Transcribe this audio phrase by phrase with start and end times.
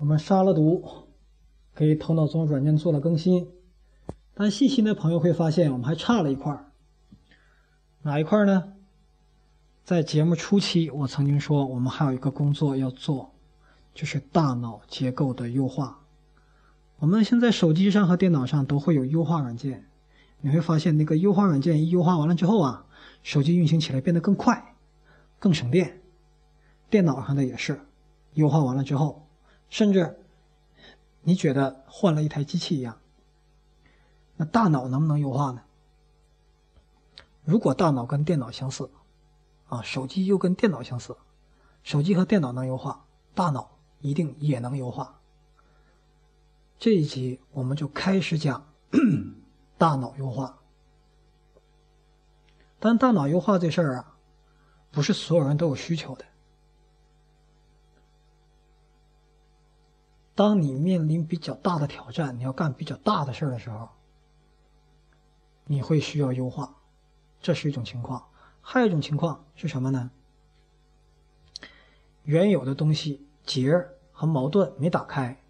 [0.00, 0.82] 我们杀了毒，
[1.74, 3.46] 给头脑中软件做了更新，
[4.32, 6.72] 但细心的朋友会发现，我们还差了一块儿。
[8.00, 8.72] 哪一块呢？
[9.84, 13.34] 在节目初期，我曾经说，我们还有一个工作要做，
[13.92, 16.00] 就是大脑结构的优化。
[17.00, 19.86] 我们现在手机上和电脑上都会有优化软件，
[20.40, 22.86] 你会发现，那个优化软件一优化完了之后啊，
[23.22, 24.76] 手机运行起来变得更快、
[25.38, 26.00] 更省电。
[26.88, 27.82] 电脑上的也是，
[28.32, 29.26] 优化完了之后。
[29.70, 30.18] 甚至，
[31.22, 32.98] 你觉得换了一台机器一样。
[34.36, 35.62] 那大脑能不能优化呢？
[37.44, 38.90] 如果大脑跟电脑相似，
[39.68, 41.16] 啊，手机又跟电脑相似，
[41.82, 45.20] 手机和电脑能优化，大脑一定也能优化。
[46.78, 48.66] 这一集我们就开始讲
[49.78, 50.58] 大脑优化。
[52.78, 54.16] 但大脑优化这事儿啊，
[54.90, 56.24] 不是所有人都有需求的。
[60.40, 63.90] 当你面临比较大的挑战，你要干比较大的事儿的时候，
[65.66, 66.76] 你会需要优化，
[67.42, 68.26] 这是一种情况。
[68.62, 70.10] 还有一种情况是什么呢？
[72.22, 75.42] 原有的东西结和矛盾没打开，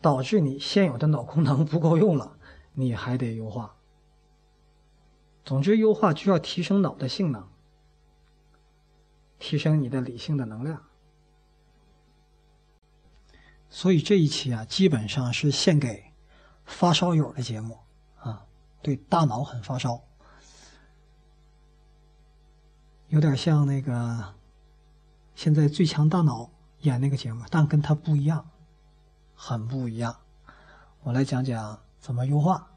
[0.00, 2.38] 导致你现有的脑功能不够用了，
[2.74, 3.74] 你还得优化。
[5.44, 7.48] 总之，优化就要提升脑的性能，
[9.40, 10.84] 提升你的理性的能量。
[13.70, 16.12] 所以这一期啊，基本上是献给
[16.64, 17.78] 发烧友的节目
[18.18, 18.44] 啊，
[18.82, 20.02] 对大脑很发烧，
[23.08, 24.34] 有点像那个
[25.36, 28.50] 现在最强大脑演那个节目，但跟他不一样，
[29.34, 30.16] 很不一样。
[31.02, 32.72] 我来讲讲怎么优化。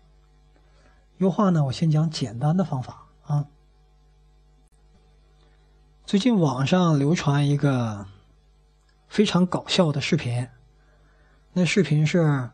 [1.17, 3.47] 优化呢，我先讲简单的方法啊。
[6.05, 8.05] 最近网上流传一个
[9.07, 10.47] 非常搞笑的视频。
[11.55, 12.49] 那视频是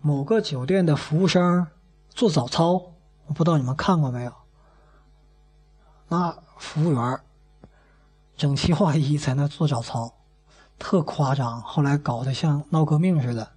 [0.00, 1.66] 某个酒店的服务生
[2.08, 2.94] 做早操，
[3.26, 4.32] 我不知道你们看过没有。
[6.08, 7.20] 那服务员
[8.34, 10.14] 整齐划一在那做早操，
[10.78, 11.60] 特夸张。
[11.60, 13.52] 后来搞得像闹革命似的，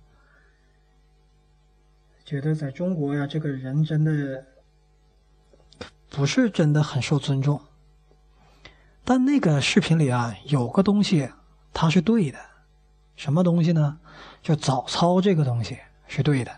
[2.25, 4.45] 觉得在中国呀，这个人真的
[6.09, 7.61] 不是真的很受尊重。
[9.05, 11.31] 但那个视频里啊，有个东西
[11.73, 12.39] 它是对的，
[13.15, 13.99] 什么东西呢？
[14.41, 16.51] 就早操这个东西是对的，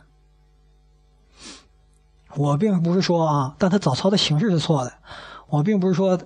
[2.35, 4.93] 我并不是说啊，但他早操的形式是错的。
[5.47, 6.19] 我并不是说，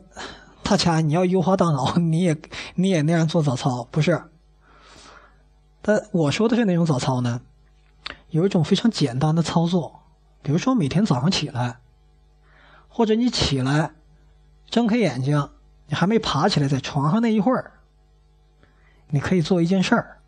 [0.63, 2.35] 大家你要优化大脑，你也
[2.73, 4.23] 你也那样做早操，不是。
[5.83, 7.41] 但我说的是哪种早操呢？
[8.29, 10.01] 有一种非常简单的操作，
[10.41, 11.81] 比如说每天早上起来，
[12.87, 13.91] 或者你起来，
[14.67, 15.49] 睁开眼睛，
[15.87, 17.73] 你还没爬起来，在床上那一会儿，
[19.09, 20.20] 你可以做一件事儿。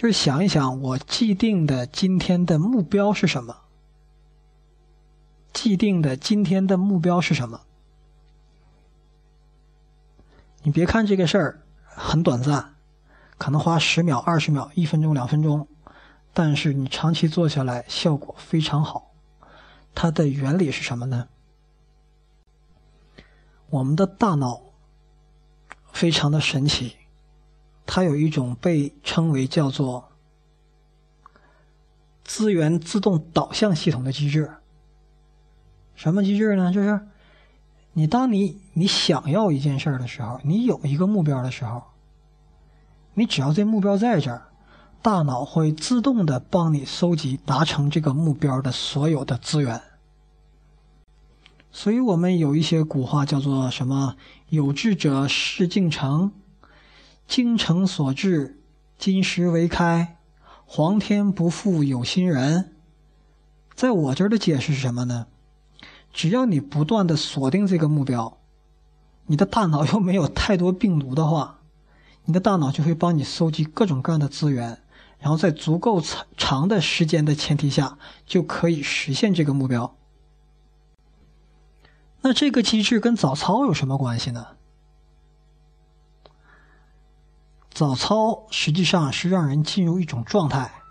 [0.00, 3.54] 就是想一想，我既定的今天的目标是什么？
[5.52, 7.60] 既定的今天的目标是什么？
[10.62, 12.76] 你别看这个事儿很短暂，
[13.36, 15.68] 可能花十秒、二十秒、一分钟、两分钟，
[16.32, 19.12] 但是你长期做下来效果非常好。
[19.94, 21.28] 它的原理是什么呢？
[23.68, 24.62] 我们的大脑
[25.92, 26.96] 非常的神奇。
[27.86, 30.08] 它有一种被称为叫做
[32.22, 34.52] 资源自动导向系统的机制。
[35.94, 36.72] 什么机制呢？
[36.72, 37.00] 就是
[37.92, 41.82] 你当你你想要一件事儿的时候，你有一个目标的时候，
[43.14, 44.48] 你只要这目标在这儿，
[45.02, 49.82] 大脑会自动的帮你搜集达成这个目标的所有的资源。
[51.72, 54.16] 所以我们有一些古话叫做什么
[54.50, 56.32] “有志者事竟成”。
[57.30, 58.58] 精诚所至，
[58.98, 60.18] 金石为开。
[60.66, 62.74] 皇天不负有心人。
[63.72, 65.28] 在我这儿的解释是什么呢？
[66.12, 68.36] 只要你不断的锁定这个目标，
[69.26, 71.60] 你的大脑又没有太多病毒的话，
[72.24, 74.80] 你的大脑就会帮你搜集各种各样的资源，
[75.20, 77.96] 然后在足够长长的时间的前提下，
[78.26, 79.94] 就可以实现这个目标。
[82.22, 84.48] 那这个机制跟早操有什么关系呢？
[87.80, 90.82] 早操实际上是让人进入一种状态。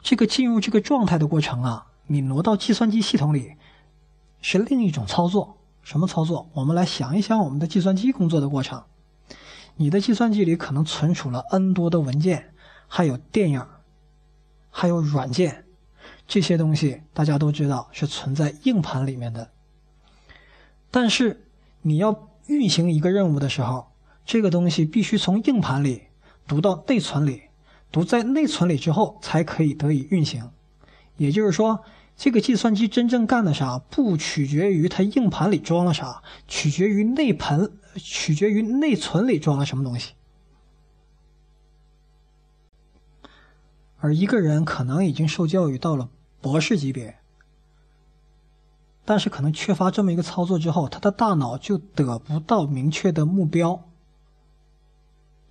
[0.00, 3.56] 这个进入这个状态的过程啊，你挪到计算机系统里
[4.40, 5.58] 是另一种操作。
[5.82, 6.48] 什么操作？
[6.54, 8.82] 我们来想一想我们的计算机工作的过程。
[9.76, 12.54] 你的计算机里可能存储了 N 多的文件，
[12.88, 13.66] 还有电影，
[14.70, 15.66] 还有软件，
[16.26, 19.50] 这些东西大家都知道是存在硬盘里面的。
[20.90, 21.46] 但是
[21.82, 23.89] 你要运行一个任务的时候，
[24.30, 26.02] 这个东西必须从硬盘里
[26.46, 27.48] 读到内存里，
[27.90, 30.52] 读在内存里之后才可以得以运行。
[31.16, 31.82] 也就是说，
[32.16, 40.12] 这个计算机真正干的啥，不取决于它硬盘里装了啥，取决于内盆，取决于内存里装了什么东西。
[43.98, 46.08] 而一个人可能已经受教育到了
[46.40, 47.18] 博士级别，
[49.04, 53.89] 但是可能缺乏这么一个操作之后，他的大脑就得不到明确的目标，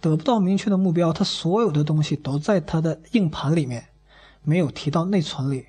[0.01, 3.89] 得不到明确的目标，他所有的东西都在他的硬盘里面，
[4.43, 5.67] 没有提到内存里。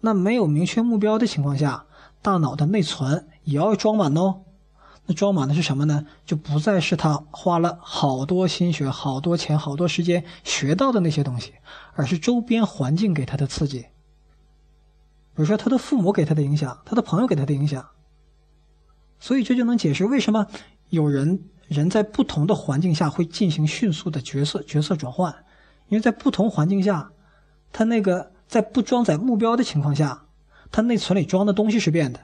[0.00, 1.86] 那没有明确目标的情况下，
[2.20, 4.42] 大脑的内存也要装满哦。
[5.06, 6.04] 那装满的是什么呢？
[6.24, 11.54] 就不再是他花了好多心血、好多钱、好多时间学到的那些东西，
[11.94, 13.86] 而是周边环境给他的刺激。
[15.34, 17.88] 比如说他的父母给他的影响，他的朋友给他的影响。
[19.20, 20.46] 所以这就能解释为什么
[20.90, 25.44] 有人人在不同的环境下会进行迅速的角色角色转换，
[25.88, 27.10] 因为在不同环境下，
[27.72, 30.26] 他那个在不装载目标的情况下，
[30.70, 32.20] 他内存里装的东西是变的。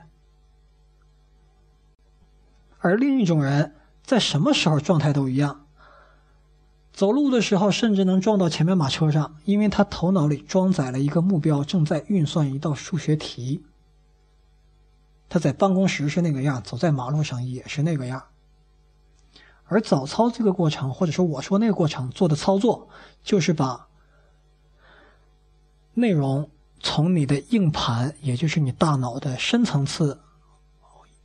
[2.79, 5.67] 而另一种人在什么时候状态都一样，
[6.93, 13.65] 走路的时候甚至能撞到前面马车上，因为他头脑里装载了一个目标，正在运算一道数学题。
[15.29, 18.23] 他在办公室是那个样，走在马路上也是那个样。
[19.73, 22.89] 而早操这个过程，或者说我说那个过程做的操作，
[23.25, 23.89] 就是把
[25.95, 30.21] 内容从你的硬盘，也就是你大脑的深层次。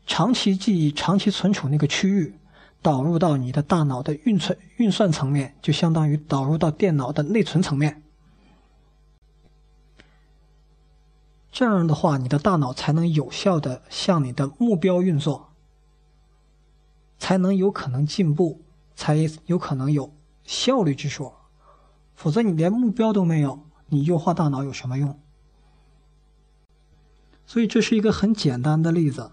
[0.06, 2.40] 长期记忆、长期存储那个区域，
[2.82, 8.02] 导入到你的大脑的运存运算层面，就相当于导入到电脑的内存层面。
[11.52, 15.50] 这样的话，你的大脑才能有效的向你的目标运作，
[17.18, 18.64] 才能有可能进步，
[18.96, 21.36] 才有可能有效率之说。
[22.16, 25.20] 否则，你连目标都没有，你优化大脑有什么用？
[27.46, 29.32] 所以，这是一个很简单的例子。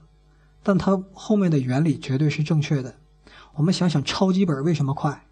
[0.62, 2.94] 但它后面的原理绝对是正确的。
[3.54, 5.26] 我们想想，超级本为什么快？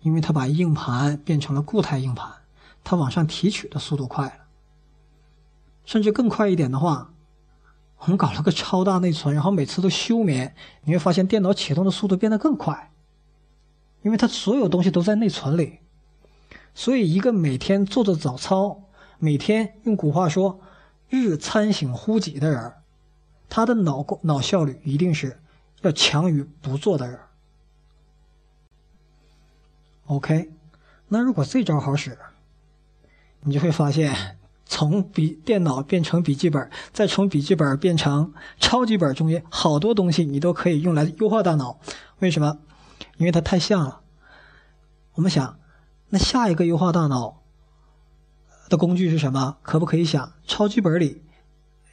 [0.00, 2.32] 因为它把硬盘变成了固态硬盘，
[2.82, 4.46] 它往上提取的速度快了。
[5.84, 7.12] 甚至更快一点的话，
[7.98, 10.54] 我们搞了个超大内存，然后每次都休眠，
[10.84, 12.92] 你会发现电脑启动的速度变得更快，
[14.02, 15.80] 因为它所有东西都在内存里。
[16.74, 18.82] 所以，一个每天做着早操，
[19.18, 20.60] 每天用古话说
[21.08, 22.74] “日餐省乎己”的人。
[23.48, 25.40] 他的脑脑效率一定是
[25.80, 27.18] 要强于不做的人。
[30.06, 30.50] OK，
[31.08, 32.18] 那如果这招好使，
[33.40, 41.78] 你就会发现，从笔电脑变成笔记本，再从笔记本变成超级本中间，好多东西你都可以用来优化大脑。
[42.18, 42.58] 为什么？
[43.16, 44.00] 因为它太像了。
[45.14, 45.58] 我们想，
[46.10, 47.42] 那下一个优化大脑
[48.68, 49.56] 的工具是什么？
[49.62, 51.22] 可不可以想，超级本里？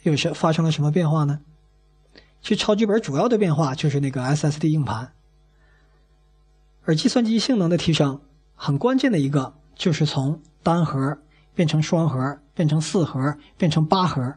[0.01, 1.39] 有什发生了什么变化呢？
[2.41, 5.13] 其实超级本主要的变化就是那个 SSD 硬盘，
[6.83, 8.19] 而计算机性能的提升
[8.55, 11.19] 很关键的一个就是从单核
[11.55, 14.35] 变成双核，变成四核，变成八核。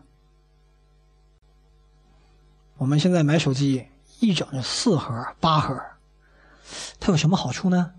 [2.78, 3.86] 我们现在买手机
[4.20, 5.74] 一整就四核、八核，
[7.00, 7.92] 它有什么好处呢？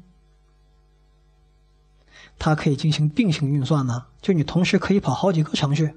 [2.40, 5.96] 它可以进行并行运算呢，就你同时可以跑好几个程序。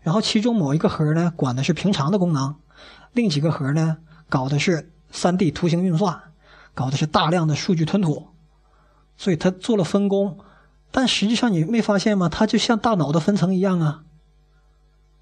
[0.00, 2.56] 然后其中某一个核呢，管的是平常的功能，
[3.12, 6.32] 另几个核呢，搞的是 3D 图形运算，
[6.74, 8.28] 搞的是大量的数据吞吐，
[9.16, 10.38] 所以它做了分工。
[10.96, 12.28] 但实际上你没发现吗？
[12.28, 14.04] 它就像大脑的分层一样啊。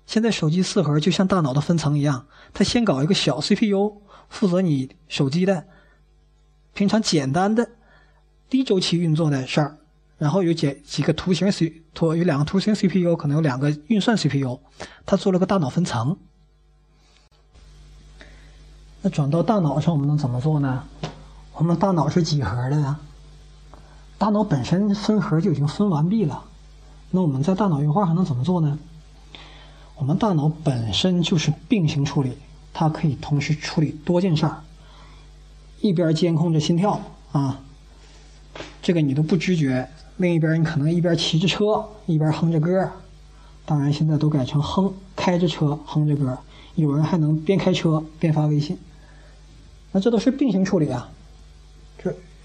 [0.04, 5.64] 现在手机四核就像大脑的分层一样，它先搞一个小 CPU，负责你手机的
[6.74, 7.70] 平常简单的
[8.50, 9.78] 低周期运作的事儿。
[10.18, 14.60] 然后有几几个图形 C 图有两个图形 CPU，可能有两个运算 CPU，
[15.06, 16.18] 它做了个大脑分层。
[19.00, 20.84] 那转到大脑上，我们能怎么做呢？
[21.54, 23.00] 我们大脑是几核的呀？
[24.22, 26.44] 大脑本身分核就已经分完毕了。
[27.10, 28.78] 那我们在大脑优化还能怎么做呢？
[29.96, 32.34] 我们大脑本身就是并行处理，
[32.72, 34.62] 它可以同时处理多件事儿，
[35.80, 37.00] 一边监控着心跳
[37.32, 37.62] 啊，
[38.80, 39.88] 这个你都不知觉。
[40.18, 42.92] 另一边，你可能一边骑着车一边哼着歌
[43.66, 46.38] 当然现在都改成哼开着车哼着歌
[46.76, 48.78] 有人还能边开车边发微信。
[49.90, 51.10] 那这都是并行处理啊，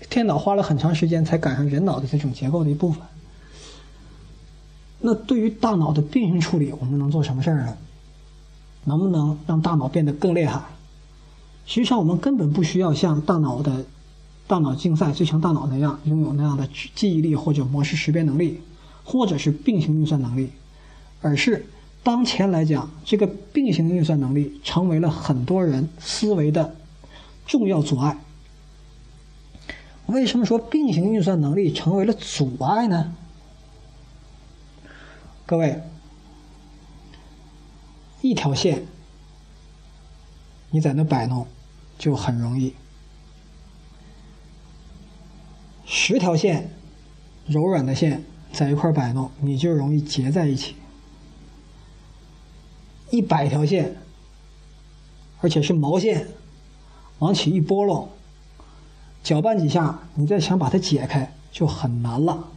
[0.09, 3.01] 电脑花了很长时间才赶上人脑的这种结构的一部分。
[4.99, 7.77] 那对于大脑的并行处理，我们能做什么事儿呢？
[8.85, 10.61] 能不能让大脑变得更厉害？
[11.65, 13.85] 实际上，我们根本不需要像大脑的
[14.47, 18.61] 大脑竞赛最强大脑那样拥有那样的记忆力或者模式识别能力，
[19.03, 20.49] 或者是并行运算能力，
[21.21, 21.65] 而是
[22.01, 26.73] 当前来讲，这个并行运算能力成为了很多人思维的
[27.45, 28.17] 重要阻碍。
[30.07, 33.13] 为什么说并行运算能力成为了阻碍呢？
[35.45, 35.81] 各位，
[38.21, 38.85] 一条线
[40.71, 41.47] 你在那摆弄
[41.97, 42.73] 就很容易。
[45.85, 46.69] 十条线，
[47.45, 50.75] 柔软的线在一块摆弄，你就容易结在一起。
[53.09, 53.95] 一百条线，
[55.39, 56.27] 而且是毛线，
[57.19, 58.09] 往起一拨弄，
[59.27, 62.47] 搅拌几下，你再想把它解开就很难了。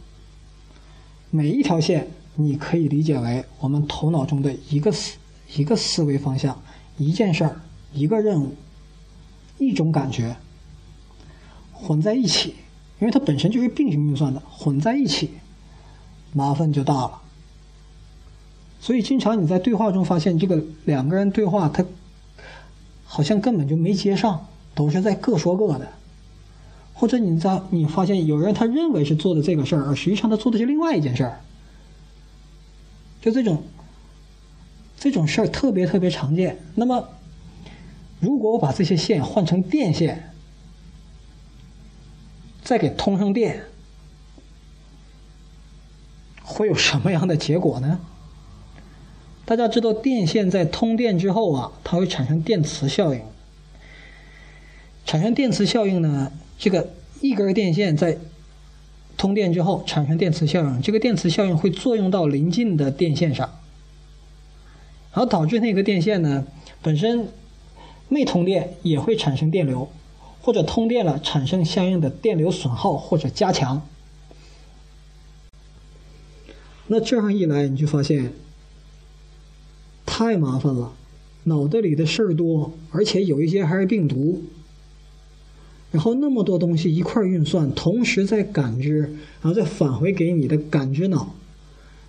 [1.29, 5.17] 每一条线，你可以理解为我们头脑中的一个思
[5.53, 6.57] 一个思维方向，
[6.97, 7.61] 一件事儿，
[7.91, 8.55] 一个任务，
[9.57, 10.37] 一种感觉，
[11.73, 12.55] 混在一起。
[13.01, 15.31] 因为它本身就是并行运算的，混在一起，
[16.31, 17.21] 麻烦就大了。
[18.79, 21.83] 所以经常你在对话中发现，这个两个人对话，他
[23.03, 25.85] 好像根本就没接上，都是在各说各的。
[27.01, 31.41] 或者你在你发现有人他认为是做的这个事儿，而实际上他做的是另外一件事儿。
[33.19, 33.63] 就这种
[34.99, 36.59] 这种事儿特别特别常见。
[36.75, 37.09] 那么，
[38.19, 40.31] 如果我把这些线换成电线，
[42.63, 43.63] 再给通上电，
[46.43, 47.99] 会有什么样的结果呢？
[49.43, 53.21] 大家知道，电线在通电之后啊，它会产生电磁效应。
[55.03, 58.19] 产生电磁效应呢，这个一根电线在
[59.17, 63.49] 通电之后产生电磁效应，这个电磁效应会作用到邻近的电线上，
[65.11, 66.45] 然后导致那个电线呢
[66.83, 67.27] 本身
[68.09, 69.89] 没通电也会产生电流。
[70.43, 73.87] 或者通电了，产生相应的电流损耗或者加强。
[76.87, 78.33] 那这样一来，你就发现
[80.03, 80.93] 太麻烦了，
[81.43, 84.41] 脑袋里的事儿多，而且有一些还是病毒。
[85.91, 88.99] 然后那么多东西一块运算，同时在感知，
[89.41, 91.35] 然后再返回给你的感知脑，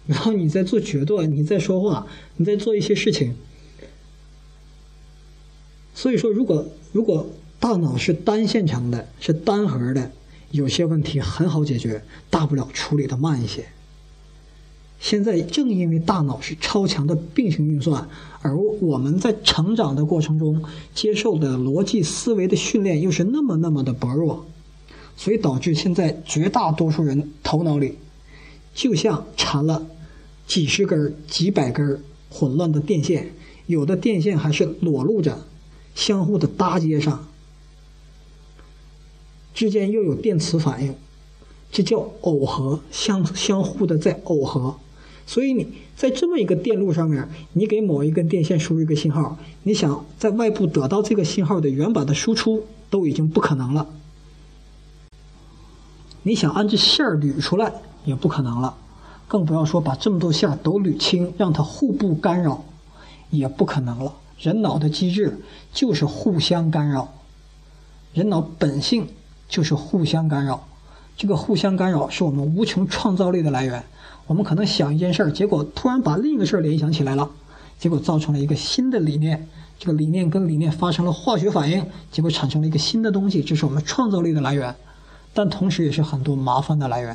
[0.07, 3.35] 然后你在做决断，你在说话，你在做一些事情。
[5.95, 7.27] 所以说，如果如果。
[7.63, 10.11] 大脑是单线程的，是单核的，
[10.51, 13.65] 有些问题很好解决，大不了处理的慢一些。
[15.03, 18.09] 现在正因为大脑是超强的并行运算，
[18.41, 20.63] 而我们在成长的过程中
[20.95, 24.47] 接受的逻辑思维的训练又是那么那么的薄弱，
[25.17, 27.99] 所以导致现在绝大多数人头脑里
[28.75, 29.85] 就像缠了
[30.47, 33.33] 几十根、几百根混乱的电线，
[33.67, 35.37] 有的电线还是裸露着，
[35.97, 37.27] 相互的搭接上。
[39.53, 40.95] 之间又有电磁反应，
[41.73, 44.77] 这叫耦合，相相互的在耦合。
[45.27, 53.87] 所以你在这么一个电路上面，你给某一根电线输入一个信号，你想在外部得到这个信号的原版的输出都已经不可能了。
[56.23, 57.73] 你想按这线儿捋出来
[58.05, 58.77] 也不可能了，
[59.27, 62.65] 更不要说把这么多线儿都捋清，让它互不干扰，
[63.31, 64.15] 也不可能了。
[64.39, 65.41] 人脑的机制
[65.73, 67.13] 就是互相干扰，
[68.15, 69.07] 人脑本性。
[69.49, 70.67] 就是互相干扰，
[71.15, 73.85] 这个互相干扰是我们无穷创造力的来源。
[74.33, 77.31] 我们可能想一件事儿，结果突然把另一个事儿联想起来了，
[77.79, 79.47] 结果造成了一个新的理念。
[79.79, 83.43] 这个理念跟理念发生了化学反应，结果产生了一个新的东西。
[83.43, 84.75] 这是我们创造力的来源，
[85.35, 87.15] 但同时也是很多麻烦的来源。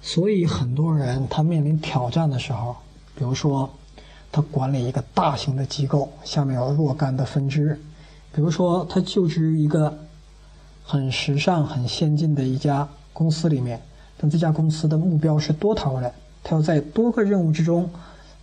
[0.00, 2.76] 所以很多人他面临挑战的时候，
[3.16, 3.68] 比如说
[4.30, 7.76] 他管理一个大型的机构，下面有若干的分支。
[8.32, 9.98] 比如说，他就职于一个
[10.84, 13.82] 很时尚、很先进的一家公司里面，
[14.20, 17.90] 但这家公司的目标是多头的，他要在多个任务之中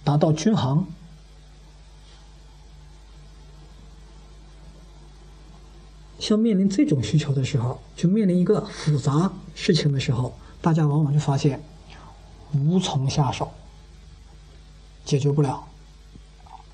[0.04, 0.84] 达到均衡。
[6.18, 11.62] 像面临这种需求的时候，就面临一个复杂事情的时候，大家往往就发现
[12.56, 13.52] 无从下手，
[15.06, 15.64] 解决不了，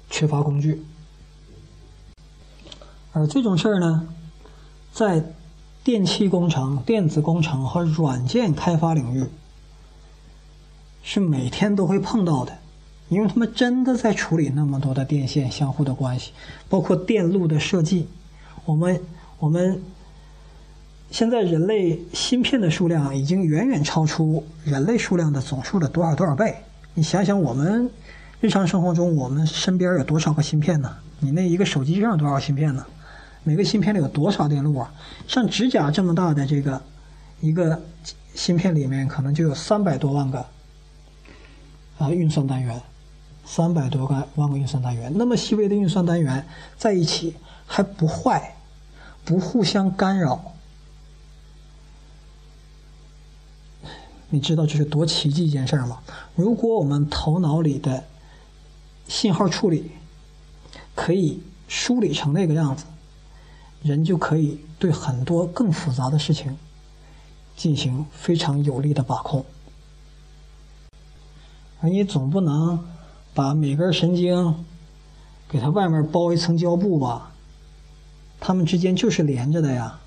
[0.09, 0.81] 缺乏工具。
[3.11, 4.07] 而这种事儿呢，
[4.93, 5.21] 在
[5.83, 9.25] 电气工程、电子工程和软件开发领域，
[11.03, 12.57] 是每天都会碰到的，
[13.09, 16.31] 因为他们真的在处理那么多的电线相互的关系，
[16.69, 18.07] 包括电路的设计。
[18.63, 19.01] 我们
[19.39, 19.83] 我们
[21.11, 26.55] 现在人类芯片的数量已经远远超出人类数量的总数的多少多少倍。
[26.93, 27.89] 你想想，我们
[28.39, 30.95] 日常生活中，我们身边有多少个芯片呢？
[31.19, 32.85] 你那一个手机上有多少芯片呢？
[33.43, 34.93] 每个芯片里有多少电路啊？
[35.27, 36.81] 像指甲这么大的这个
[37.41, 37.81] 一个
[38.33, 40.45] 芯片里面，可能就有三百多万个
[41.97, 42.81] 啊运算单元，
[43.45, 46.47] 三百多个万个运算单元，那么细微的运算单元
[46.77, 47.35] 在一起
[47.65, 48.55] 还不坏，
[49.25, 50.53] 不互相干扰，
[54.29, 55.99] 你知道这是多奇迹一件事儿吗？
[56.35, 58.05] 如果我们头脑里的
[59.09, 59.91] 信号处理
[60.95, 62.85] 可以梳理成那个样子。
[63.83, 66.57] 人就可以对很多更复杂的事情
[67.55, 69.45] 进行非常有力的把控，
[71.81, 72.83] 而你总不能
[73.33, 74.65] 把每根神经
[75.49, 77.33] 给它外面包一层胶布吧？
[78.39, 79.99] 它们之间就是连着的呀。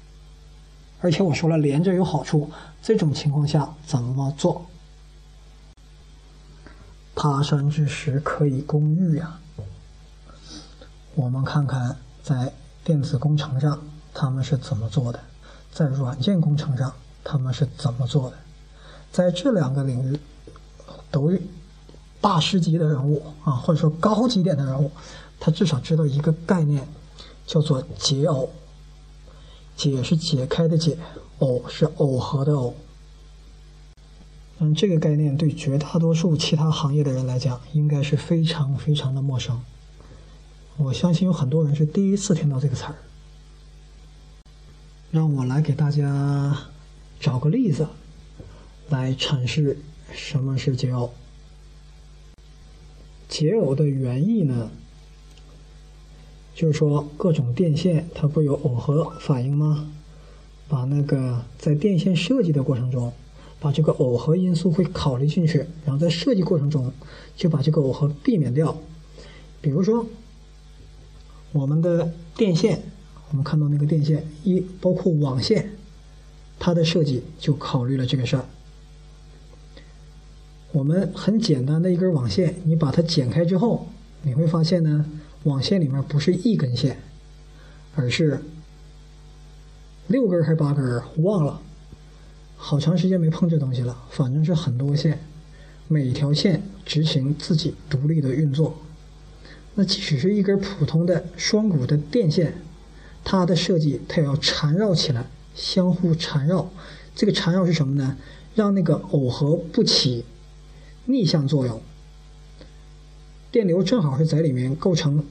[1.02, 2.50] 而且我说了，连着有好处。
[2.83, 4.64] 这种情况下怎么做？
[7.14, 9.38] 他山之石可以攻玉呀。
[11.14, 12.50] 我们看看在。
[12.87, 13.83] 电子工程上
[14.14, 15.19] 他们是怎么做的？
[15.73, 16.93] 在软件工程上
[17.25, 18.37] 他们是怎么做的？
[19.11, 20.21] 在这两个领域
[21.11, 21.33] 都
[22.21, 24.88] 大师级的人物啊，或者说高级点的人物，
[25.40, 26.87] 他至少知道一个概念，
[27.45, 28.49] 叫做解耦。
[29.76, 30.97] 解是解开的解，
[31.40, 32.73] 耦是耦合的耦。
[34.59, 39.61] 嗯，这个概念对绝大多数其他行业的人来讲，应该是非常非常的陌生。
[40.78, 42.95] 我相信有很多人是第一次听到这个词儿。
[45.11, 46.54] 让我来给大家
[47.18, 47.88] 找个例子，
[48.90, 49.78] 来阐释
[50.12, 51.09] 什么是解耦。
[53.26, 54.71] 解耦的原意呢，
[56.54, 59.90] 就是说各种电线它不有耦合反应吗？
[60.68, 63.11] 把那个在电线设计的过程中，
[63.59, 66.92] 把这个耦合因素会考虑进去，然后在设计过程中
[67.35, 68.76] 就把这个耦合避免掉。
[69.62, 70.04] 比如说。
[71.57, 72.83] 我们的电线，
[73.31, 75.71] 我们看到那个电线一包括网线，
[76.59, 78.45] 它的设计就考虑了这个事儿。
[80.73, 83.88] 我们很简单的一根网线，你把它剪开之后，
[84.21, 85.07] 你会发现呢，
[85.45, 86.99] 网线里面不是一根线，
[87.95, 88.42] 而是
[90.09, 91.62] 六根还是八根忘了，
[92.59, 95.19] 好长时间没碰这东西了，反正是很多线，
[95.88, 98.79] 每条线执行自己独立的运作。
[99.77, 102.61] 那即使是一根普通的双股的电线，
[103.23, 106.71] 它的设计它也要缠绕起来，相互缠绕。
[107.15, 108.17] 这个缠绕是什么呢？
[108.55, 110.25] 让那个耦合不起
[111.05, 111.81] 逆向作用，
[113.53, 115.23] 电流正好是在里面构成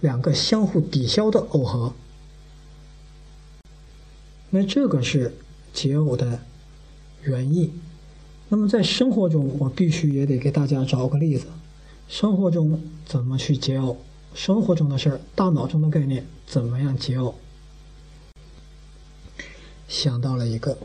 [0.00, 1.92] 两个相互抵消的耦合。
[4.50, 5.34] 那这个是
[5.72, 6.40] 解耦的
[7.22, 7.72] 原意。
[8.48, 11.46] 那么在生活中，我必须也得给大家找个例子。
[12.08, 13.96] 生活中怎么去解耦？
[14.34, 17.34] 生活中的事儿，大脑中的概念怎么样解耦？
[19.88, 20.76] 想到了一个，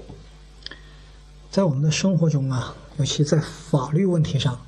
[1.49, 4.60] 在我们的生活中啊，尤其在法律问题上，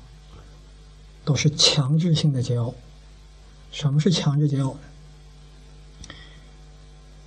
[1.24, 2.74] 都是强制性的解耦。
[3.70, 4.74] 什么是强制解耦？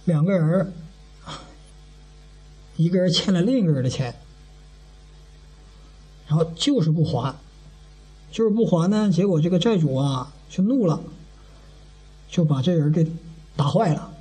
[0.05, 0.73] 两个人，
[2.75, 4.13] 一个人欠了另一个人的钱，
[6.27, 7.35] 然后就是不还。
[8.35, 10.99] 就是不还呢，结果这个债主啊就怒了，
[12.29, 13.09] 就把这人给
[13.55, 14.11] 打坏了。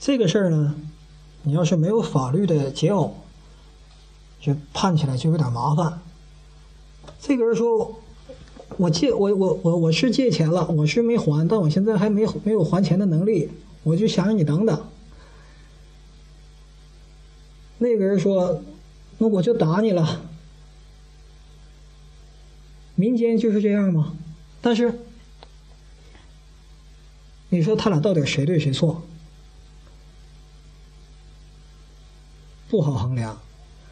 [0.00, 0.74] 这个事儿呢，
[1.42, 3.10] 你要是没有法律的解耦，
[4.40, 6.00] 就判起来就有点麻烦。
[7.20, 8.00] 这个人说
[8.78, 13.50] ：“我借我我我我是借钱了，我是没还，但我现在还没没有还钱的能力，
[13.82, 14.82] 我就想让你等等。”
[17.76, 18.62] 那个人说
[19.18, 20.22] ：“那我就打你了。”
[22.94, 24.14] 民间就是这样吗？
[24.60, 24.92] 但是，
[27.48, 29.02] 你说他俩到底谁对谁错？
[32.68, 33.38] 不好衡量，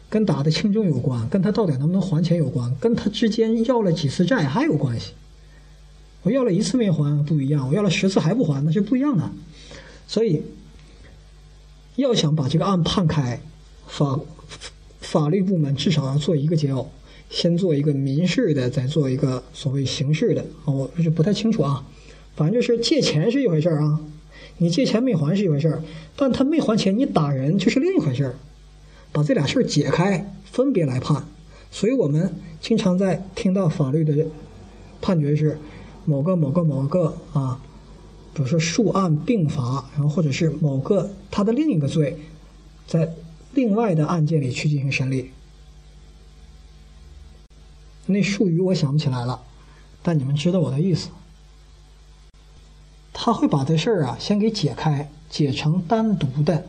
[0.09, 5.11] 跟打的轻重有关，跟他到底能不能还钱有关，跟他之间要了几次债还有关系。
[6.23, 9.29] 我要了一次没还不一样，我要了十次还不还那是不一样的。
[10.07, 10.43] 所以，
[11.95, 13.41] 要想把这个案判开，
[13.87, 14.19] 法
[14.99, 16.87] 法律部门至少要做一个解耦。
[17.31, 21.83] 先做一个民事的，再做一个所谓刑事的，我是不太清楚啊。
[22.35, 23.99] 反正就是借钱是一回事儿啊，
[24.57, 25.81] 你借钱没还是一回事儿，
[26.15, 28.35] 但他没还钱，你打人就是另一回事儿。
[29.13, 31.25] 把这俩事儿解开，分别来判。
[31.71, 34.25] 所以我们经常在听到法律的
[35.01, 35.57] 判决是
[36.05, 37.61] 某个某个某个啊，
[38.33, 42.17] 比如说数案并罚，然后或者是某个他的另一个罪，
[42.87, 43.13] 在
[43.53, 45.31] 另外的案件里去进行审理。
[48.11, 49.41] 那术语我想不起来了，
[50.03, 51.09] 但你们知道我的意思。
[53.13, 56.67] 他会把这事儿啊先给解开，解成单独的、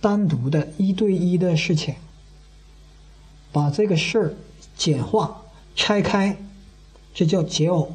[0.00, 1.94] 单独的一对一的事情，
[3.52, 4.34] 把这个事儿
[4.76, 5.42] 简化、
[5.74, 6.36] 拆开，
[7.14, 7.88] 这叫解耦，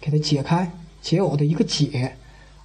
[0.00, 0.70] 给它解开。
[1.02, 2.16] 解耦的一个解，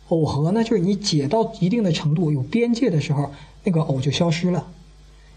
[0.08, 4.66] 耦合呢，就是你解到一定的程度，有边界的时候，那个耦就消失了。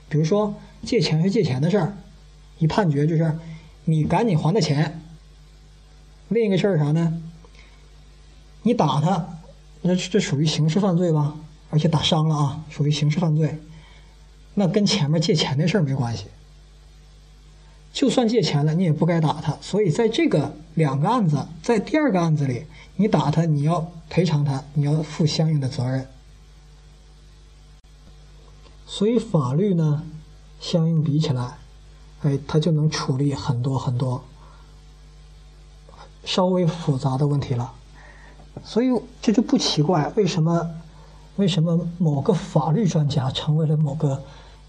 [0.09, 1.97] 比如说借钱是借钱的事儿，
[2.63, 3.37] 一判决就是
[3.85, 5.03] 你赶紧还他钱。
[6.29, 7.21] 另一个事儿啥呢？
[8.63, 9.41] 你打他，
[9.81, 11.35] 那这属于刑事犯罪吧？
[11.71, 13.59] 而且打伤了啊，属于刑事犯罪。
[14.55, 16.27] 那跟前面借钱的事儿没关系。
[17.93, 19.59] 就算借钱了，你也不该打他。
[19.61, 22.65] 所以在这个两个案子，在第二个案子里。
[22.95, 26.07] 你打他，你要赔偿他，你要负相应的责任。
[28.87, 30.05] 所以法律呢，
[30.61, 31.57] 相应比起来，
[32.23, 34.23] 哎，它就能处理很多很多
[36.25, 37.73] 稍微复杂的问题了。
[38.65, 38.89] 所以
[39.21, 40.71] 这就不奇怪，为什么
[41.37, 44.23] 为什么某个法律专家成为了某个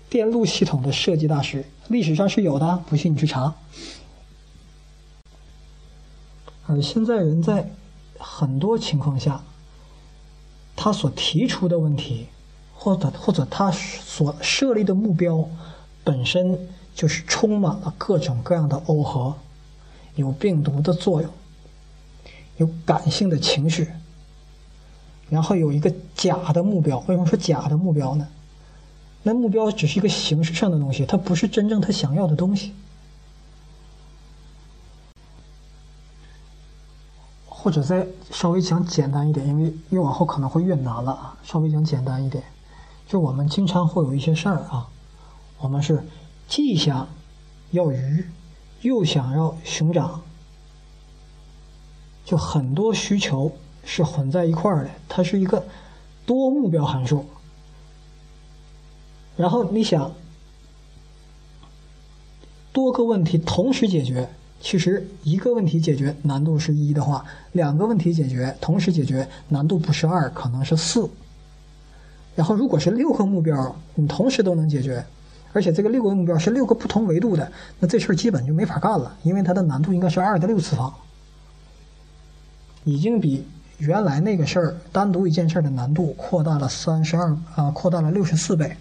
[0.10, 1.66] 电路系统的设计大师？
[1.88, 3.54] 历史上是有的，不信你去查。
[6.68, 7.72] 而现在人在。
[8.26, 9.44] 很多情况下，
[10.78, 12.28] 他所提出的问题，
[12.74, 15.46] 或者或者他所设立的目标，
[16.06, 16.58] 本身
[16.96, 19.36] 就是充满了各种各样的耦合，
[20.16, 21.32] 有病毒的作用，
[22.58, 23.90] 有感性的情绪，
[25.30, 27.00] 然后有一个假的目标。
[27.08, 28.28] 为什么说假的目标呢？
[29.24, 32.74] 那目标只是一个形式上的东西，它不是真正他想要的东西。
[37.48, 41.38] 或者再稍微讲简单一点，因为越往后可能会越难了啊。
[41.46, 42.44] 稍微讲简单一点，
[43.08, 44.86] 就我们经常会有一些事儿啊，
[45.60, 46.06] 我们是
[46.56, 47.10] 既想
[47.72, 48.24] 要鱼，
[48.84, 50.22] 又想要熊掌，
[52.24, 53.52] 就很多需求
[53.84, 55.66] 是混在一块儿的，它是一个
[56.28, 57.26] 多目标函数。
[59.36, 60.14] 然后你想
[62.72, 64.30] 多个问题同时解决。
[64.62, 71.10] 其实一个问题解决难度是一的话，两个问题解决同时解决难度不是二，可能是四。
[72.36, 75.04] 然后如果是六个目标，你同时都能解决，
[75.54, 80.94] 而且这个六个目标是六个不同维度的，那这事儿基本就没法干了，因为它的难度应该是二的六次方，
[82.84, 88.76] 已经比原来那个事儿单独一件事儿的难度扩大了三十二啊，扩大了六十四倍。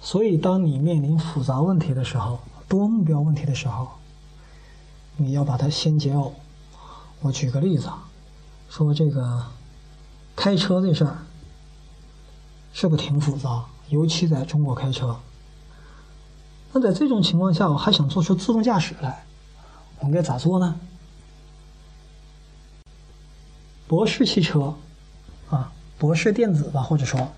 [0.00, 3.88] 所以当你面临复杂问题的时候，多目标问题的时候，
[5.16, 6.30] 你要把它先解耦。
[7.20, 7.88] 我举个例子，
[8.68, 9.42] 说这个
[10.36, 11.16] 开车这事儿
[12.74, 13.64] 是不是挺复杂？
[13.88, 15.16] 尤其在中国开车。
[16.72, 19.24] 那在这种情况下，我还想做出自动驾驶来，
[20.00, 20.74] 我应该咋做呢？
[23.86, 24.74] 博士汽车
[25.50, 27.28] 啊，博士电子吧，或者说，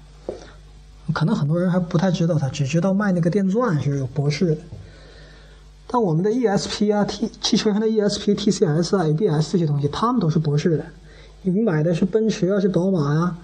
[1.13, 4.59] 可能很多人还不太知道，他只知道卖那个电钻是有博士的。
[5.89, 10.87] 但我们的 ESP 啊，T 汽车上的 ESP、TCS 啊、ABS 这些东西，他们都是博士的。
[11.43, 13.37] 你买的是奔驰啊，是宝马呀，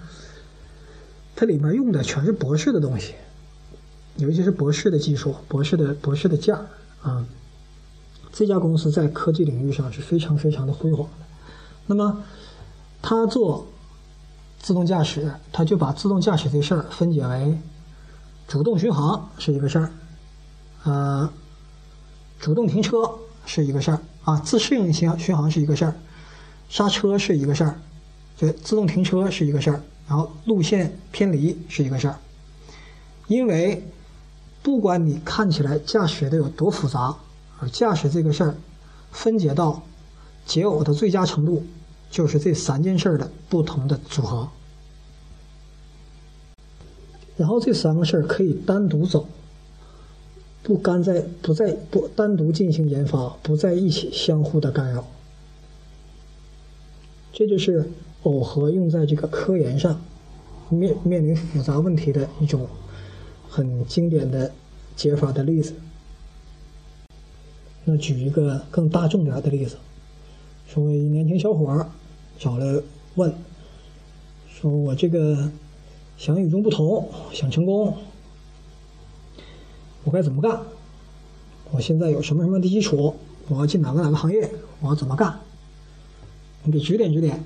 [1.35, 3.13] 它里面用的全是博士的东西，
[4.17, 6.55] 尤其是博士的技术、博士的博士的件
[7.01, 7.25] 啊。
[8.31, 11.25] 这家公司在科技领域上是非常非常的辉煌的。
[11.85, 12.23] 那么，
[13.01, 13.67] 他做
[14.59, 17.57] 自动驾驶，他就把自动驾驶这事儿分解为
[18.47, 21.31] 主动巡航是一个事儿，啊。
[22.39, 23.09] 主动停车
[23.45, 25.95] 是一个事儿啊，自适应巡巡航是一个事儿，
[26.67, 27.79] 刹车是一个事儿，
[28.35, 32.19] 就自动停车是一个事儿，然后路线偏离是一个事儿。
[33.27, 33.83] 因为
[34.61, 37.15] 不管你看起来驾驶的有多复杂，
[37.59, 38.55] 而驾驶这个事儿
[39.11, 39.81] 分解到
[40.45, 41.65] 解耦的最佳程度，
[42.11, 44.49] 就是这三件事儿的不同的组合。
[47.35, 49.27] 然后这三个事儿可以单独走。
[50.61, 55.05] 不干在不在不单独进行研发，不在一起相互的干扰，
[57.33, 57.91] 这就是
[58.23, 59.99] 耦合用在这个科研上，
[60.69, 62.67] 面面临复杂问题的一种
[63.49, 64.51] 很经典的
[64.95, 65.73] 解法的例子。
[67.85, 69.75] 那举一个更大众点的例子，
[70.65, 71.89] 说一年轻小伙儿
[72.39, 72.81] 找来
[73.15, 73.33] 问，
[74.47, 75.51] 说我这个
[76.17, 77.93] 想与众不同，想成功。
[80.05, 80.61] 我该怎么干？
[81.71, 83.15] 我现在有什么什么的基础？
[83.49, 84.49] 我要进哪个哪个行业？
[84.79, 85.37] 我要怎么干？
[86.63, 87.43] 你给指点指点。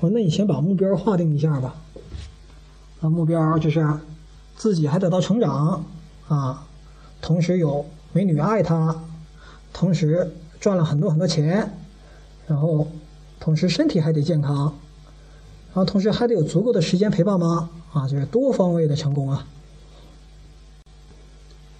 [0.00, 1.74] 我说：那你先把目标划定一下吧。
[3.00, 3.86] 啊，目标就是
[4.56, 5.84] 自己还得到成长
[6.28, 6.66] 啊，
[7.20, 8.94] 同时有美女爱他，
[9.72, 11.72] 同时赚了很多很多钱，
[12.46, 12.86] 然后
[13.40, 14.56] 同时身体还得健康，
[15.68, 19.46] 然后同时还得有足够的时间陪爸妈啊，就是多方位的成功啊。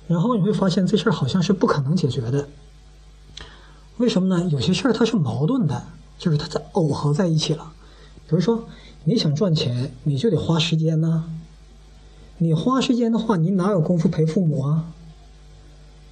[0.07, 2.49] 然后你会发现这事儿好像是不可能解决的，
[3.99, 4.49] 为什么呢？
[4.51, 5.83] 有些事儿它是矛盾的，
[6.17, 7.73] 就是它在耦合在一起了。
[8.29, 8.69] 比如说，
[9.05, 11.25] 你想赚钱，你就得花时间呢。
[12.37, 14.93] 你花时间的话，你哪有功夫陪父母啊？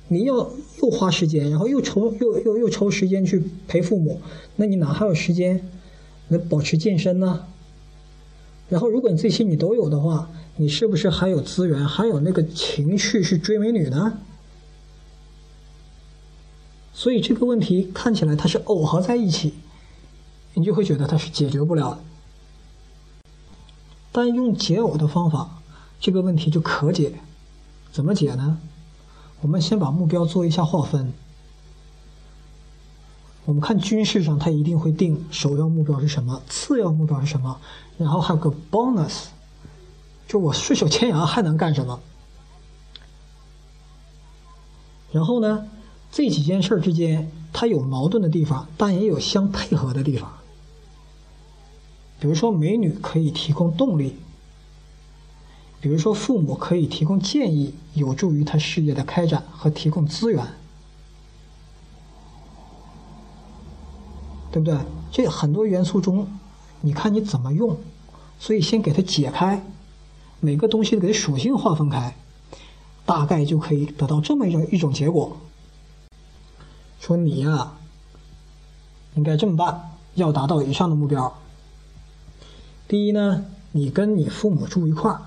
[0.08, 0.50] 你要
[0.82, 4.20] 又花时间，然后又抽又又又抽时间去陪父母，
[4.56, 5.68] 那你哪还有时间
[6.28, 7.46] 来保持健身呢？
[8.68, 14.20] 然后，如果你这些你都有的话，你是不是还有资源，还有那个情绪去追美女呢？
[16.92, 19.52] 所以这个问题看起来它是耦合在一起，
[20.56, 21.98] 你就会觉得它是解决不了的。
[24.10, 25.60] 但用解耦的方法，
[26.00, 27.12] 这个问题就可解。
[27.92, 28.58] 怎么解呢？
[29.42, 31.12] 我们先把目标做一下划分。
[33.44, 37.60] 我们看军事上，它一定会定首要目标是什么，次要目标是什么，
[37.98, 39.26] 然后还有个 bonus，
[40.26, 42.00] 就我顺手牵羊还能干什么？
[45.12, 45.68] 然后呢，
[46.10, 50.32] 这几件事之间它有矛盾的地方，但也有相配合的地方。
[52.18, 54.12] 比如说，美女可以提供动力；
[55.80, 60.44] 比如说，父母可以提供建议，有助于他事业的开展和提供资源。
[64.50, 64.78] 对不对？
[65.12, 66.26] 这很多元素中，
[66.80, 67.76] 你看你怎么用，
[68.38, 69.62] 所以先给它解开，
[70.40, 72.16] 每个东西给属性划分开，
[73.04, 75.36] 大概就可以得到这么一种一种结果。
[76.98, 77.74] 说你呀，
[79.14, 81.30] 应该这么办，要达到以上的目标。
[82.88, 85.20] 第一呢，你跟你父母住一块儿，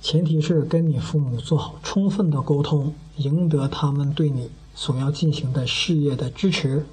[0.00, 4.50] 前提是跟你父母做好充分的沟通，赢得他们对你。
[4.72, 6.86] 所要进行的事业的支持，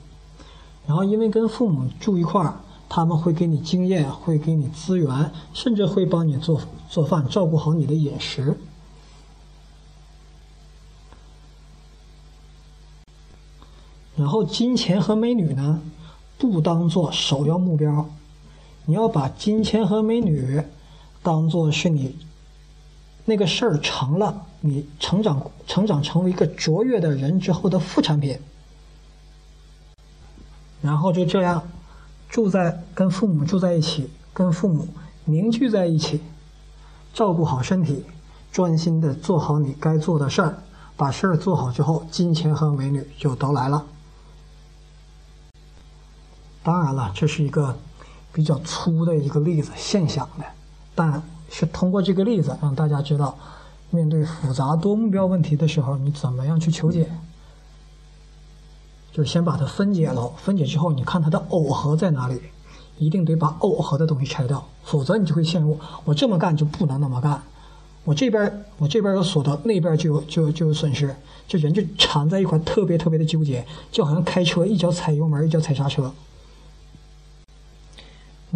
[0.86, 2.60] 然后因为跟父母住一块儿，
[2.90, 6.60] 他们会给你经验，会给你资源，甚至会帮你做
[6.90, 8.58] 做饭，照顾好你的饮食。
[14.18, 15.80] 然后金钱和美女呢，
[16.38, 18.10] 不当做首要目标，
[18.86, 20.62] 你要把金钱和美女
[21.23, 22.15] 当做是你。
[23.26, 28.39] 那个事儿成了，你成长成长成为一个卓越的人之后的副产品，
[30.82, 31.62] 然后就这样
[32.30, 34.88] 住在跟父母住在一起，跟父母
[35.26, 36.21] 凝聚在一起，
[37.13, 38.06] 照顾好身体，
[38.50, 40.58] 专心的做好你该做的事儿，
[40.95, 43.86] 把事儿做好之后，金钱和美女就都来了。
[46.67, 47.73] 当然了，这是一个
[48.34, 50.43] 比较粗的一个例子，现象的，
[50.93, 51.23] 但。
[51.49, 53.34] 是通过这个例子让大家知道，
[53.89, 57.10] 面对复杂多目标问题的时候，你怎么样去求解？
[59.13, 62.41] 就是先把它分解了，分解之后，你看它的耦合在哪里，
[62.97, 67.41] 一定得把耦合的东西拆掉，否则你就会陷入我这么干就不能那么干，
[68.03, 71.15] 我这边我这边有所得，那边就有就就有损失，
[71.47, 76.13] 这人就缠在一块，特别特别的纠结，就好像开车一脚踩油门，一脚踩刹车。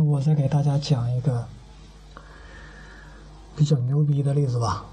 [0.01, 1.47] 我再给大家讲一个。
[3.53, 4.85] 比较牛逼的例子吧，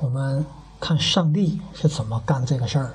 [0.00, 0.44] 我们
[0.78, 2.94] 看上帝是怎么干这个事儿。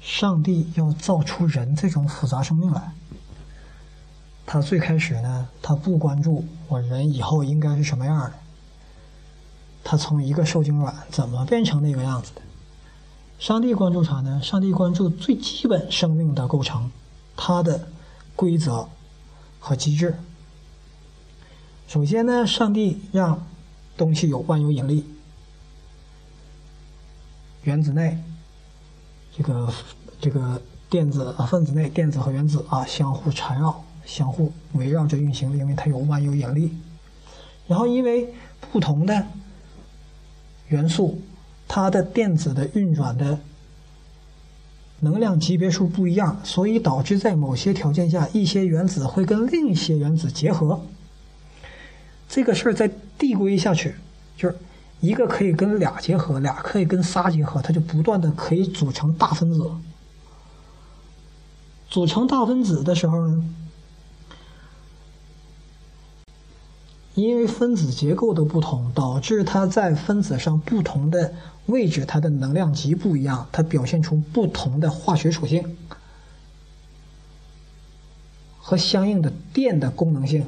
[0.00, 2.92] 上帝要造出人这种复杂生命来，
[4.44, 8.32] 他最开始呢，他不关注我人以后应该是什么样的，
[9.84, 12.42] 他从一个受精卵怎么变成那个样子的。
[13.38, 14.42] 上帝关注啥呢？
[14.42, 16.90] 上帝关注最基本生命的构成，
[17.44, 17.88] 它的
[18.36, 18.88] 规则
[19.58, 20.14] 和机制。
[21.88, 23.44] 首先呢，上帝让
[23.96, 25.04] 东西有万有引力，
[27.64, 28.16] 原子内
[29.36, 29.74] 这个
[30.20, 36.72] 这个电子啊分子内电子和原子啊相互缠绕、相互围绕着运行，因为它有万有引力。
[37.66, 38.32] 然后因为
[38.70, 39.26] 不同的
[40.68, 41.20] 元素，
[41.66, 43.36] 它的电子的运转的
[45.02, 50.80] 能量级别数不一样，所以导致在某些条件下，一些原子会跟另一些原子结合。
[52.28, 52.88] 这个事儿再
[53.18, 53.96] 递归下去，
[54.36, 54.56] 就是
[55.00, 59.68] 一个可以跟俩结合，俩可以跟仨结合，它就不断的可以组成大分子。
[61.90, 63.44] 组成大分子的时候呢，
[67.14, 71.34] 因为分子结构的不同，导致它在分子上不同的
[71.66, 75.76] 位置，它的能量级不一样，它表现出不同的化学属性
[78.58, 80.46] 和相应的电的功能性。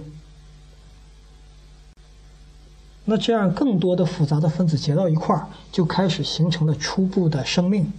[3.05, 7.93] 那这样更多的复杂的分子结到一块儿，就开始形成了初步的生命。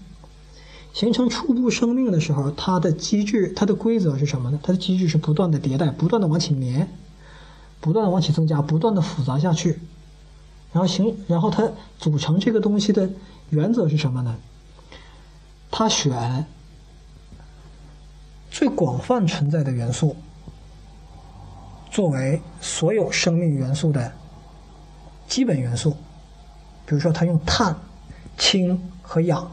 [0.93, 4.59] 形成初步生命的时候，它的机制、它的规则是什么呢？
[4.63, 6.87] 它的机制是不断的迭代，不断的往起粘，
[7.85, 9.79] 不断的往起增加，不断的复杂下去。
[10.73, 11.69] 然后形，然后它
[11.99, 13.07] 组成这个东西的
[13.51, 14.35] 原则是什么呢？
[15.69, 16.47] 它选
[18.49, 20.15] 最广泛存在的元素
[21.91, 24.11] 作为所有生命元素的
[25.27, 25.91] 基本元素。
[26.87, 27.75] 比如说，它用碳、
[28.35, 29.51] 氢和氧。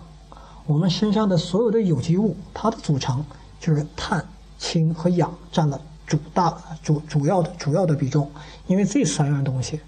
[0.64, 3.22] 我们身上的所有的有机物，它的组成
[3.60, 4.26] 就是碳、
[4.58, 5.78] 氢和氧占了
[6.12, 8.31] 主大主主要的主要的比重，
[8.66, 9.81] 因为这三样东西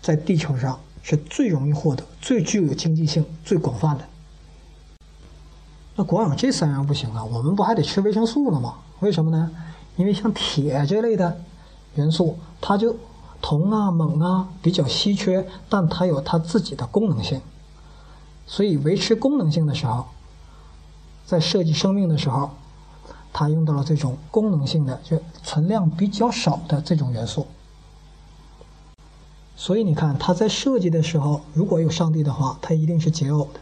[0.00, 4.04] 在地球上是最容易获得、最具有经济性、最广泛的。
[5.94, 8.76] 那光有这三样不行啊，我们不还得吃维生素了吗？
[9.00, 9.50] 为什么呢？
[9.96, 11.38] 因为像铁这类的
[11.96, 12.96] 元素，它就
[13.42, 17.42] 铜啊、锰啊比较稀缺，但它有它自己的功能性。
[18.46, 20.06] 所以，维持功能性的时候，
[21.26, 22.52] 在设计生命的时候，
[23.32, 27.46] 它用到了这种功能性的，就存量比较少的这种元素。
[29.56, 33.60] 所以你看，它在设计的时候，如果有上帝的话，它一定是解耦的。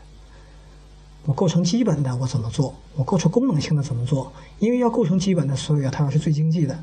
[1.24, 2.74] 我构成基本的，我怎么做？
[2.94, 4.30] 我构成功能性的怎么做？
[4.58, 6.78] 因为要构成基本的，所以它要是最经济的。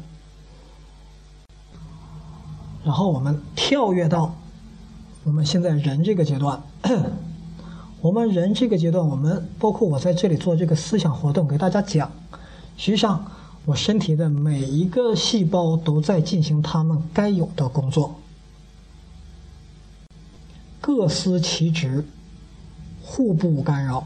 [2.83, 4.35] 然后我们跳跃到
[5.23, 6.61] 我们现在人这个阶段。
[8.01, 12.11] 我们人这个阶段，我们包括我在这里做这个思想活动，给大家讲，
[12.77, 13.25] 实际上
[13.65, 18.15] 我身体的每一个细胞都在进行他们该有的工作，
[20.81, 22.05] 各司其职，
[23.01, 24.05] 互不干扰。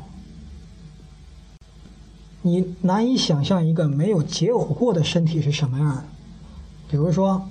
[2.43, 6.03] 你难以想象一个没有解耦过的身体是什么样的，
[6.89, 7.41] 比如说，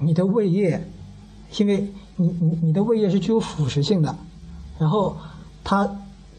[0.00, 0.84] 你的胃液，
[1.56, 4.14] 因为你你你的胃液是具有腐蚀性的。
[4.78, 5.16] 然后，
[5.62, 5.88] 它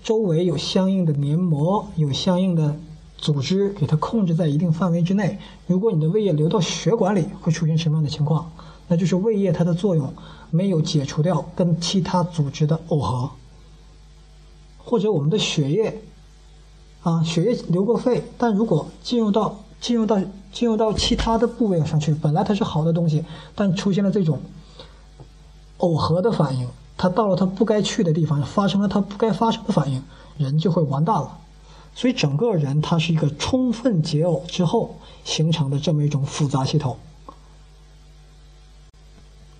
[0.04, 2.76] 周围有相应的黏膜，有相应的
[3.22, 5.40] 组织给它控制在一定范围之内。
[5.68, 8.52] 如果你的胃液流到血管里，会出现什么样的情况？
[8.88, 10.14] 那就是胃液它的作用
[10.50, 13.30] 没有解除掉跟其他组织的耦合，
[14.78, 16.02] 或者我们的血液
[17.04, 20.20] 啊，血液流过肺，但如果进入到进入到
[20.52, 23.24] 进入到其他的部位上去，本来它是好的东西，
[23.56, 24.42] 但出现了这种
[25.78, 26.68] 耦合的反应。
[26.98, 30.04] 它到了它不该去的地方，发生了它不该发生的反应，
[30.38, 31.38] 人就会完蛋了。
[31.93, 36.97] 所以整个人它是一个充分解耦之后形成的这么一种复杂系统。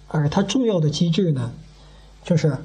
[0.08, 1.52] 而它重要的机制呢，
[2.24, 2.58] 就是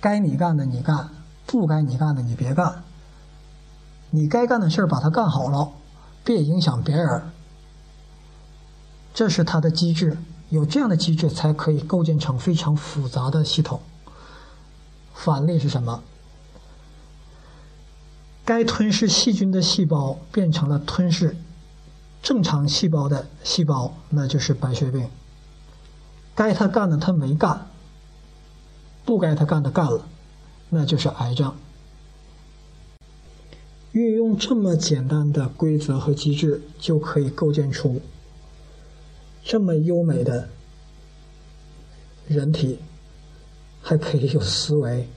[0.00, 1.10] 该你干的你干，
[1.46, 2.82] 不该你干的你别干。
[4.10, 5.72] 你该干的事儿把它干好了，
[6.22, 7.22] 别影响别人。
[9.12, 10.18] 这是它的机制。
[10.50, 13.80] 有这样的机制，才可以构建成非常复杂的系统。
[15.14, 16.02] 反例是什么？
[18.44, 21.36] 该吞噬细菌的细胞变成了吞噬
[22.22, 25.08] 正常细胞的细胞，那就是白血病。
[26.34, 27.68] 该他干的他没干，
[29.04, 30.06] 不该他干的干了，
[30.68, 31.54] 那就是癌症。
[33.92, 38.00] 运用这么简单的规则和机制，就可以构建出。
[39.44, 40.48] 这么优美的
[42.26, 42.78] 人体，
[43.80, 45.08] 还可以有思维，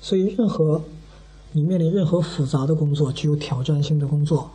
[0.00, 0.82] 所以任何
[1.52, 4.50] 你面临任何复杂的工作、具有挑战性的工作，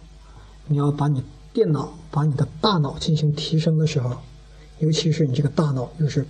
[0.68, 4.18] 你要把你电脑、把你的大脑进行提升的时候，
[4.80, 6.26] 尤其是你这个大脑又是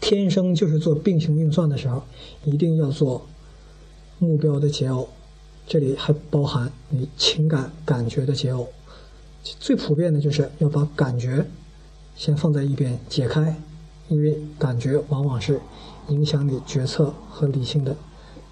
[0.00, 2.02] 天生就是做并行运算的时候，
[2.44, 3.26] 一定要做
[4.18, 5.06] 目标的解耦，
[5.66, 8.66] 这里还包含你情感感觉的解耦。
[9.42, 11.46] 最普遍的就是要把感觉
[12.16, 13.56] 先放在一边解开，
[14.08, 15.60] 因为感觉往往是
[16.08, 17.94] 影响你决策和理性的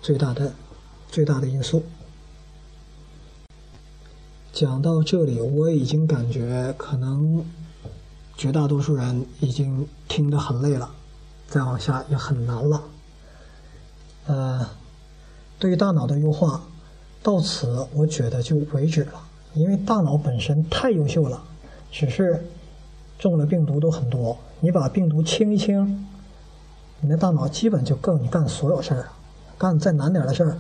[0.03, 0.55] 最大的
[1.11, 1.83] 最大的因素。
[4.53, 7.45] 讲到这里，我已经感觉可能
[8.37, 10.91] 绝大多数人已经听得很累了，
[11.47, 12.83] 再往下也很难了。
[14.27, 14.67] 呃，
[15.59, 16.63] 对于大脑的优化，
[17.23, 19.23] 到此我觉得就为止了。
[19.55, 21.43] 因为大脑本身太优秀了，
[21.91, 22.45] 只是
[23.19, 24.37] 中了病毒都很多。
[24.61, 26.07] 你把病毒清一清，
[27.01, 29.13] 你的大脑基本就够你干所有事儿了。
[29.59, 30.59] 干再难点的事儿，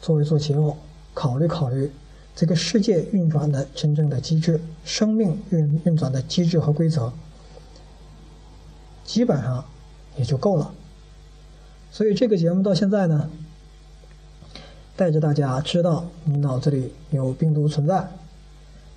[0.00, 0.74] 做一做解耦，
[1.14, 1.90] 考虑考虑
[2.34, 7.12] 这个世界运转的真正的机制，生命运运转的机制和规则，
[9.04, 9.64] 基本上
[10.16, 10.72] 也就够了。
[11.90, 13.28] 所以这个节目到现在呢，
[14.96, 18.08] 带着大家知道你脑子里有病毒存在。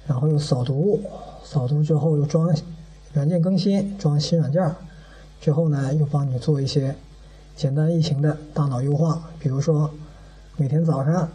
[0.06, 1.02] 然后又扫毒，
[1.46, 2.54] 扫毒之后又装
[3.14, 4.76] 软件更新，装新软件，
[5.40, 6.94] 之后呢，又帮你做一些
[7.56, 9.90] 简单易行的大脑优化，比如说
[10.56, 11.30] 每天早上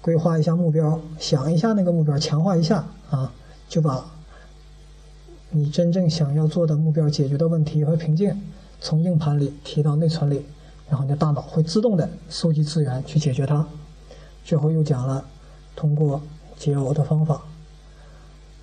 [0.00, 3.32] 规划一下目标，想一下那个目标，强化一下啊，
[3.68, 4.04] 就把
[5.50, 8.34] 你真正想要做的目标解决的问题和瓶颈
[8.80, 10.44] 从硬盘里提到内存里，
[10.88, 13.66] 然后你的大脑会自动的收集资源去解决它。
[14.44, 15.24] 之后又讲了
[15.76, 16.20] 通过
[16.56, 17.42] 解耦的方法，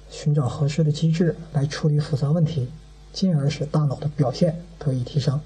[0.10, 2.68] 寻找合适的机制来处理复杂问题。
[3.12, 5.42] 进而使大脑的表现得以提升。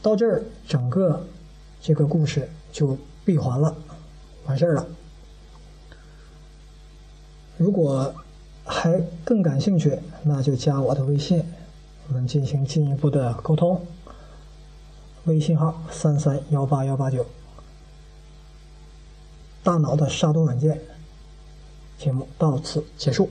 [0.00, 1.26] 到这儿，整个
[1.82, 3.74] 这个故事就闭环了，
[4.46, 4.86] 完事儿了。
[7.58, 8.14] 如果
[8.64, 11.44] 还更感兴趣，那就加我的微信，
[12.06, 13.84] 我们进行进一步的沟通。
[15.24, 17.26] 微信号三三幺八幺八九。
[19.64, 20.80] 大脑的杀毒软件
[21.98, 23.28] 节目到此结束。